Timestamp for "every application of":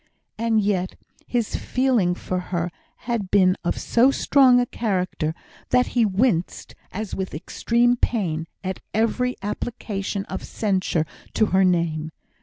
8.95-10.43